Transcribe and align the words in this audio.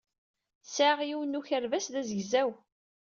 Sɛiɣ 0.63 0.99
yiwen 1.07 1.27
n 1.37 1.39
ukerbas 1.39 1.85
d 1.93 1.95
azegzaw. 2.01 2.51